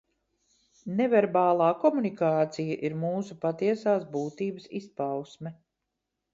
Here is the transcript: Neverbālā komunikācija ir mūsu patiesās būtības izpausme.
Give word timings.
Neverbālā 1.01 1.67
komunikācija 1.83 2.79
ir 2.89 2.97
mūsu 3.03 3.39
patiesās 3.45 4.11
būtības 4.19 4.69
izpausme. 4.83 5.57